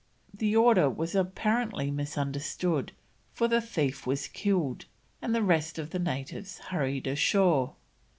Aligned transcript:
The 0.33 0.55
order 0.55 0.89
was 0.89 1.13
apparently 1.13 1.91
misunderstood, 1.91 2.91
for 3.33 3.47
the 3.47 3.61
thief 3.61 4.07
was 4.07 4.27
killed, 4.27 4.85
and 5.21 5.35
the 5.35 5.43
rest 5.43 5.77
of 5.77 5.91
the 5.91 5.99
natives 5.99 6.57
hurried 6.57 7.05
ashore. 7.05 7.75